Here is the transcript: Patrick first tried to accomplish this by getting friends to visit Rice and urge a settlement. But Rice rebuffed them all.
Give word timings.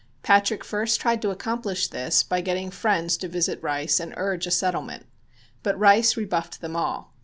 Patrick 0.23 0.63
first 0.63 0.99
tried 0.99 1.21
to 1.21 1.29
accomplish 1.29 1.87
this 1.87 2.23
by 2.23 2.41
getting 2.41 2.71
friends 2.71 3.17
to 3.17 3.27
visit 3.27 3.61
Rice 3.61 3.99
and 3.99 4.15
urge 4.17 4.47
a 4.47 4.49
settlement. 4.49 5.05
But 5.61 5.77
Rice 5.77 6.17
rebuffed 6.17 6.59
them 6.59 6.75
all. 6.75 7.13